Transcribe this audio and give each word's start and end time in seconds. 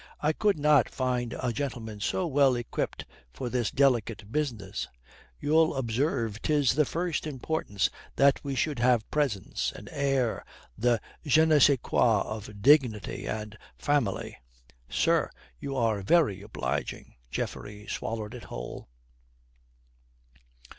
I 0.19 0.33
could 0.33 0.57
not 0.57 0.89
find 0.89 1.35
a 1.39 1.53
gentleman 1.53 1.99
so 1.99 2.25
well 2.25 2.55
equipped 2.55 3.05
for 3.31 3.49
this 3.51 3.69
delicate 3.69 4.31
business. 4.31 4.87
You'll 5.39 5.75
observe, 5.75 6.41
'tis 6.41 6.71
of 6.71 6.77
the 6.77 6.85
first 6.85 7.27
importance 7.27 7.91
that 8.15 8.43
we 8.43 8.55
should 8.55 8.79
have 8.79 9.07
presence, 9.11 9.71
an 9.75 9.87
air, 9.91 10.43
the 10.75 10.99
je 11.23 11.45
ne 11.45 11.59
sais 11.59 11.77
quoi 11.83 12.21
of 12.21 12.63
dignity 12.63 13.27
and 13.27 13.59
family." 13.77 14.35
"Sir, 14.89 15.29
you 15.59 15.75
are 15.77 16.01
very 16.01 16.41
obliging." 16.41 17.13
Geoffrey 17.29 17.85
swallowed 17.85 18.33
it 18.33 18.45
whole. 18.45 18.89